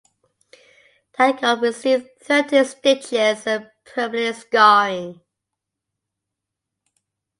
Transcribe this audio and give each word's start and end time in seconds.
Danko 1.15 1.57
received 1.57 2.09
thirteen 2.23 2.65
stitches 2.65 3.45
and 3.45 3.69
permanent 3.85 4.35
scarring. 4.35 5.21